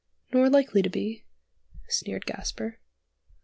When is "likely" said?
0.49-0.81